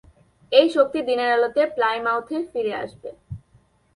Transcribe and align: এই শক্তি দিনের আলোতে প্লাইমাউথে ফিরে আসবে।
এই 0.51 0.67
শক্তি 0.69 0.99
দিনের 1.01 1.29
আলোতে 1.33 1.61
প্লাইমাউথে 1.75 2.37
ফিরে 2.51 2.73
আসবে। 2.75 3.09